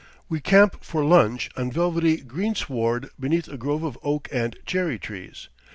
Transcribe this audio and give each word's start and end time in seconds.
We 0.27 0.39
camp 0.39 0.83
for 0.83 1.05
lunch 1.05 1.51
on 1.55 1.71
velvety 1.71 2.17
greensward 2.21 3.09
beneath 3.19 3.47
a 3.47 3.55
grove 3.55 3.83
of 3.83 3.99
oak 4.01 4.29
and 4.31 4.57
cherry 4.65 4.97
trees. 4.97 5.47